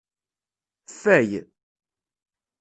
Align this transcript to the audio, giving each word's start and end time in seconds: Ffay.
Ffay. 0.91 1.31